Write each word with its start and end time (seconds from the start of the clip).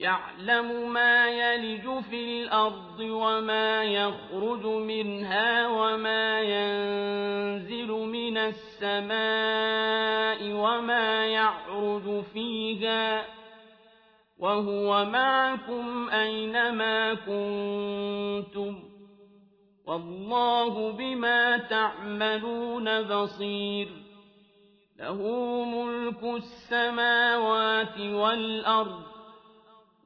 يعلم 0.00 0.92
ما 0.92 1.28
يلج 1.28 2.00
في 2.10 2.42
الأرض 2.42 3.00
وما 3.00 3.84
يخرج 3.84 4.66
منها 4.66 5.68
وما 5.68 6.40
ينزل 6.40 7.88
من 7.88 8.36
السماء 8.36 9.16
وما 10.52 11.26
يعرج 11.26 12.24
فيها 12.32 13.24
وهو 14.38 15.04
معكم 15.04 16.08
أينما 16.08 17.14
كنتم 17.14 18.82
والله 19.86 20.92
بما 20.92 21.58
تعملون 21.58 23.02
بصير 23.02 23.88
له 24.98 25.22
ملك 25.64 26.22
السماوات 26.22 28.00
والأرض 28.00 29.15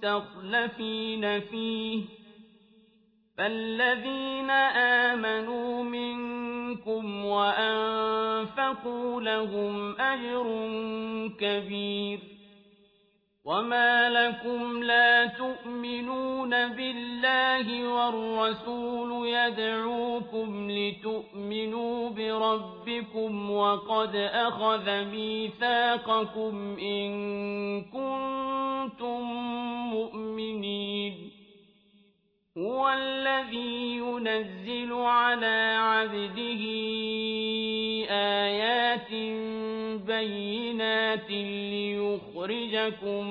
مستخلفين 0.00 1.40
فيه 1.40 2.02
فالذين 3.38 4.50
آمنوا 5.10 5.82
منكم 5.84 7.24
وأنفقوا 7.24 9.20
لهم 9.20 10.00
أجر 10.00 10.46
كبير 11.40 12.18
وما 13.44 14.10
لكم 14.10 14.82
لا 14.82 15.26
تؤمنون 15.26 16.50
بالله 16.68 17.88
والرسول 17.88 19.28
يدعوكم 19.28 20.70
لتؤمنوا 20.70 22.10
بربكم 22.10 23.50
وقد 23.50 24.16
أخذ 24.16 25.04
ميثاقكم 25.04 26.76
إن 26.78 27.10
كنتم 27.84 28.39
مؤمنين 29.94 31.30
هو 32.58 32.88
الذي 32.88 33.96
ينزل 33.96 34.92
على 34.92 35.76
عبده 35.78 36.62
آيات 38.10 39.12
بينات 40.06 41.30
ليخرجكم 41.70 43.26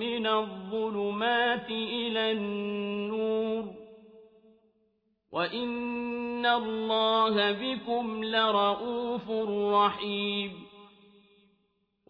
من 0.00 0.26
الظلمات 0.26 1.70
إلى 1.70 2.32
النور 2.32 3.64
وإن 5.32 6.46
الله 6.46 7.52
بكم 7.52 8.24
لرءوف 8.24 9.30
رحيم 9.74 10.71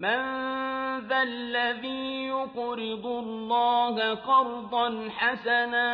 من 0.00 0.20
ذا 1.08 1.22
الذي 1.22 2.26
يقرض 2.26 3.06
الله 3.06 4.14
قرضا 4.14 5.08
حسنا 5.10 5.90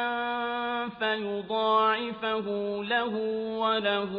فيضاعفه 0.88 2.46
له 2.82 3.14
وله 3.58 4.12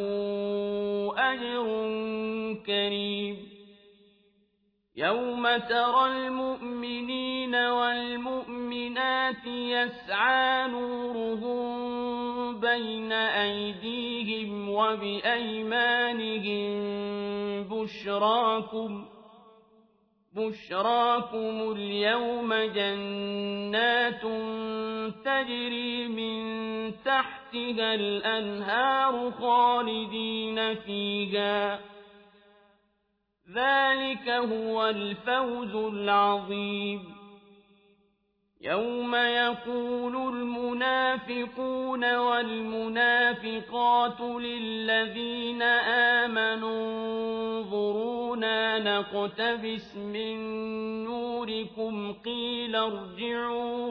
أجر 1.18 1.68
كريم. 2.66 3.38
يوم 4.96 5.58
ترى 5.58 6.06
المؤمنين 6.06 7.56
والمؤمنات 7.56 9.48
يسعى 9.48 10.68
نورهم 10.68 11.68
بين 12.60 13.12
أيديهم 13.12 14.70
وبأيمانهم 14.70 16.28
بشراكم 17.64 19.17
بشراكم 20.38 21.72
اليوم 21.72 22.54
جنات 22.54 24.22
تجري 25.26 26.08
من 26.08 26.38
تحتها 27.06 27.94
الأنهار 27.94 29.32
خالدين 29.32 30.76
فيها 30.76 31.80
ذلك 33.56 34.30
هو 34.30 34.88
الفوز 34.88 35.76
العظيم 35.76 37.17
يوم 38.62 39.16
يقول 39.16 40.16
المنافقون 40.16 42.16
والمنافقات 42.16 44.22
للذين 44.22 45.62
آمنوا 46.22 46.88
انظرونا 47.60 48.80
نقتبس 48.80 49.96
من 49.96 50.38
نوركم 51.04 52.14
قيل 52.14 52.76
ارجعوا 52.76 53.88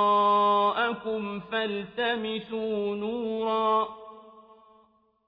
وراءكم 0.00 1.40
فالتمسوا 1.40 2.96
نورا 2.96 3.99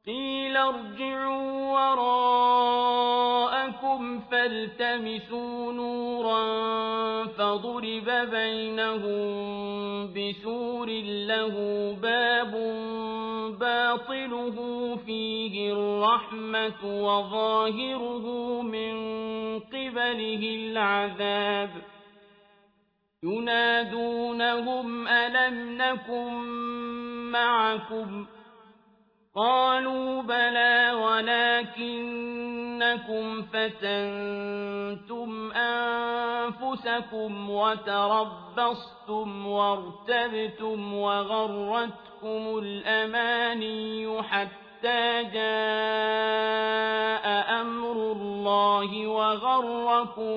قيل 0.06 0.56
ارجعوا 0.56 1.72
وراءكم 1.92 3.20
فالتمسوا 4.20 5.72
نورا 5.72 6.44
فضرب 7.24 8.10
بينهم 8.30 9.22
بسور 10.14 10.88
له 11.26 11.56
باب 12.02 12.52
باطله 13.60 14.56
فيه 15.06 15.72
الرحمة 15.72 16.84
وظاهره 16.84 18.26
من 18.62 18.94
قبله 19.60 20.42
العذاب 20.42 21.70
ينادونهم 23.22 25.08
ألم 25.08 25.78
نكن 25.78 26.32
معكم 27.32 28.26
قالوا 29.34 30.22
بلى 30.22 30.92
ولكنكم 31.72 33.42
فتنتم 33.42 35.52
أنفسكم 35.52 37.50
وتربصتم 37.50 39.46
وارتبتم 39.46 40.94
وغرتكم 40.94 42.58
الأماني 42.58 44.22
حتى 44.22 45.22
جاء 45.22 45.42
أمر 47.60 48.12
الله 48.12 49.06
وغركم 49.06 50.36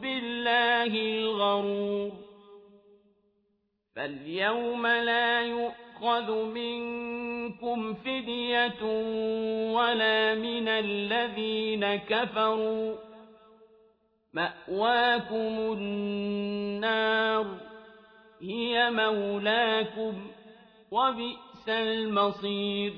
بالله 0.00 0.86
الغرور. 0.86 2.12
فاليوم 3.96 4.86
لا 4.86 5.40
يؤخذ 6.02 6.44
منكم 6.44 7.94
فدية 7.94 8.82
ولا 9.72 10.34
من 10.34 10.68
الذين 10.68 11.96
كفروا 11.96 12.96
مأواكم 14.34 15.72
النار 15.78 17.46
هي 18.42 18.90
مولاكم 18.90 20.26
وبئس 20.90 21.68
المصير. 21.68 22.92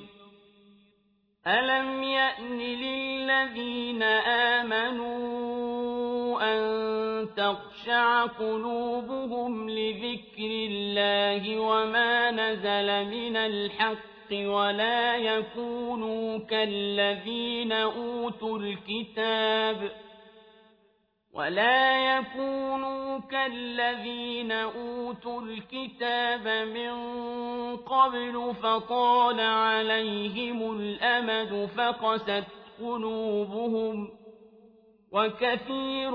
ألم 1.46 2.02
يأن 2.02 2.58
للذين 2.58 4.02
آمنوا 4.62 5.14
أن 6.42 7.03
تخشع 7.36 8.26
قلوبهم 8.26 9.70
لذكر 9.70 10.50
الله 10.70 11.58
وما 11.58 12.30
نزل 12.30 13.04
من 13.04 13.36
الحق 13.36 14.32
ولا 14.32 15.16
يكونوا 15.16 16.38
كالذين 16.38 17.72
أوتوا 17.72 18.58
الكتاب 18.58 19.90
ولا 21.34 22.16
يكونوا 22.16 23.18
كالذين 23.18 24.52
أوتوا 24.52 25.40
الكتاب 25.40 26.48
من 26.68 26.94
قبل 27.76 28.54
فطال 28.62 29.40
عليهم 29.40 30.76
الأمد 30.80 31.68
فقست 31.76 32.44
قلوبهم 32.80 34.23
وكثير 35.14 36.10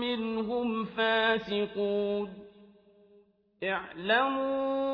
منهم 0.00 0.84
فاسقون. 0.84 2.32
اعلموا 3.64 4.86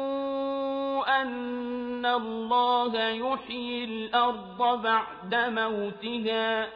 أن 1.23 2.07
الله 2.07 3.09
يحيي 3.09 3.85
الأرض 3.85 4.83
بعد 4.83 5.35
موتها. 5.35 6.69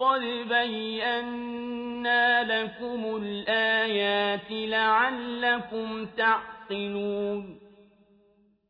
قد 0.00 0.20
بينا 0.48 2.44
لكم 2.44 3.16
الآيات 3.16 4.50
لعلكم 4.50 6.06
تعقلون. 6.06 7.65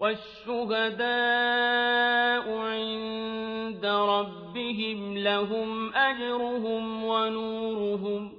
والشهداء 0.00 1.06
عند 2.58 3.86
ربهم 3.86 5.18
لهم 5.18 5.94
أجرهم 5.94 7.04
ونورهم 7.04 8.32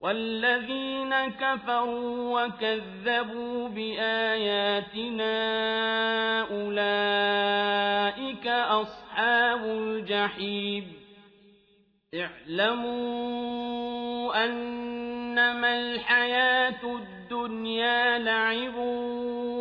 والذين 0.00 1.14
كفروا 1.28 2.44
وكذبوا 2.44 3.68
بآياتنا 3.68 5.30
أولئك 6.50 8.46
أصحاب 8.46 9.64
الجحيم 9.64 10.92
اعلموا 12.14 13.70
أنما 14.44 15.80
الحياة 15.80 16.84
الدنيا 16.84 18.18
لعب 18.18 18.74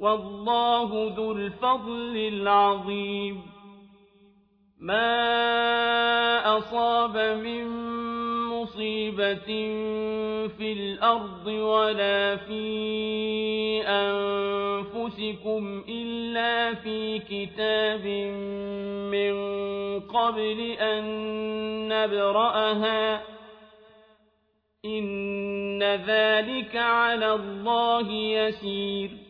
والله 0.00 1.14
ذو 1.16 1.32
الفضل 1.32 2.16
العظيم. 2.16 3.42
ما 4.80 6.58
أصاب 6.58 7.16
من 7.16 7.68
مصيبة 8.48 9.46
في 10.48 10.72
الأرض 10.72 11.46
ولا 11.46 12.36
في 12.36 13.82
أنفسكم 13.86 15.84
إلا 15.88 16.74
في 16.74 17.18
كتاب 17.18 18.06
من 19.12 19.34
قبل 20.00 20.60
أن 20.80 21.04
نبرأها. 21.88 23.22
إن 24.84 25.82
ذلك 25.82 26.76
على 26.76 27.34
الله 27.34 28.12
يسير. 28.12 29.29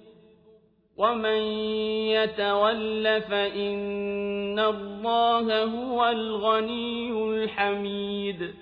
ومن 1.01 1.41
يتول 2.13 3.21
فإن 3.21 4.59
الله 4.59 5.63
هو 5.63 6.09
الغني 6.09 7.11
الحميد 7.11 8.53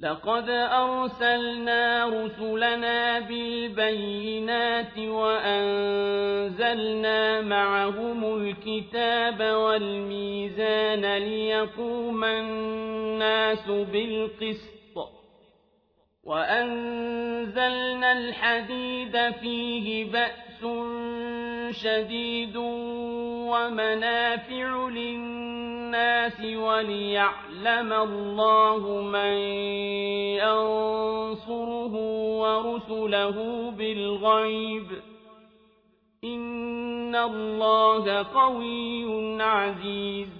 لقد 0.00 0.50
أرسلنا 0.50 2.06
رسلنا 2.06 3.20
بالبينات 3.20 4.98
وأنزلنا 4.98 6.50
معهم 7.40 8.36
الكتاب 8.36 9.40
والميزان 9.42 11.16
ليقوم 11.16 12.24
الناس 12.24 13.66
بالقسط 13.68 14.80
وأنزلنا 16.24 18.12
الحديد 18.12 19.30
فيه 19.30 20.04
بأس 20.12 20.49
شديد 21.70 22.56
ومنافع 23.46 24.88
للناس 24.88 26.40
وليعلم 26.40 27.92
الله 27.92 29.00
من 29.02 29.32
ينصره 30.42 31.94
ورسله 32.40 33.70
بالغيب. 33.70 34.86
إن 36.24 37.16
الله 37.16 38.22
قوي 38.22 39.42
عزيز. 39.42 40.39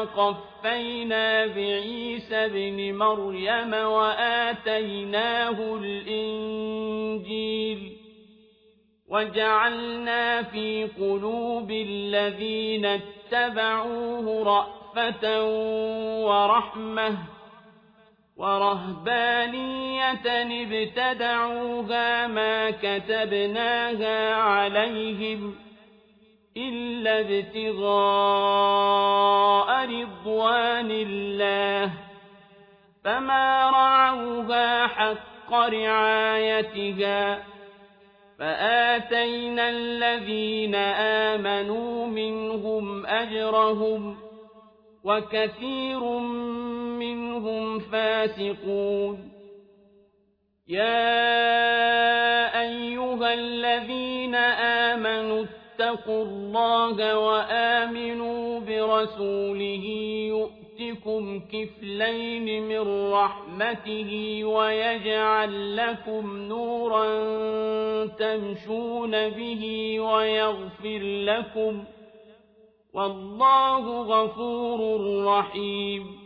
وقفينا 0.00 1.46
بعيسى 1.46 2.48
بن 2.48 2.98
مريم 2.98 3.74
وآتيناه 3.74 5.74
الإنجيل 5.82 7.92
وجعلنا 9.08 10.42
في 10.42 10.84
قلوب 10.84 11.70
الذين 11.70 12.86
اتبعوه 12.86 14.44
رأفة 14.44 15.44
ورحمة 16.26 17.18
ورهبانية 18.36 20.26
ابتدعوها 20.62 22.26
ما 22.26 22.70
كتبناها 22.70 24.34
عليهم 24.34 25.54
إلا 26.56 27.20
ابتغاء 27.20 28.46
رضوان 29.84 30.90
الله 30.90 31.92
فما 33.04 33.70
رعوها 33.70 34.86
حق 34.86 35.54
رعايتها 35.54 37.44
فآتينا 38.38 39.68
الذين 39.68 40.74
آمنوا 41.34 42.06
منهم 42.06 43.06
أجرهم 43.06 44.16
وكثير 45.04 46.00
منهم 46.98 47.78
فاسقون. 47.78 49.32
يا 50.68 51.20
أيها 52.60 53.34
الذين 53.34 54.15
آمنوا 55.80 55.94
اتقوا 55.94 56.24
الله 56.24 57.18
وآمنوا 57.18 58.60
برسوله 58.60 59.84
يؤتكم 60.28 61.40
كفلين 61.40 62.62
من 62.62 63.12
رحمته 63.12 64.44
ويجعل 64.44 65.76
لكم 65.76 66.36
نورا 66.36 67.06
تمشون 68.06 69.28
به 69.28 70.00
ويغفر 70.00 70.98
لكم. 71.02 71.84
والله 72.94 74.02
غفور 74.02 75.24
رحيم. 75.24 76.25